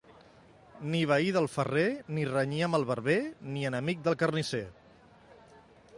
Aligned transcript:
Ni 0.93 1.01
veí 1.11 1.27
del 1.35 1.49
ferrer, 1.57 1.83
ni 2.19 2.25
renyir 2.31 2.63
amb 2.69 2.79
el 2.79 2.87
barber, 2.93 3.19
ni 3.53 3.69
enemic 3.73 4.03
del 4.09 4.19
carnisser. 4.25 4.67